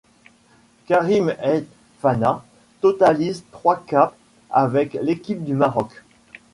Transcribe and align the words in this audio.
Karim 0.87 1.35
Aït-Fana 1.43 2.43
totalise 2.81 3.43
trois 3.51 3.83
capes 3.85 4.15
avec 4.49 4.97
l'équipe 4.99 5.43
du 5.45 5.53
Maroc. 5.53 5.91